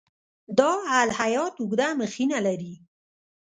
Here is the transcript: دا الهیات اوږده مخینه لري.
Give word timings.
دا 0.57 0.71
الهیات 1.01 1.53
اوږده 1.57 1.87
مخینه 2.01 2.37
لري. 2.47 2.73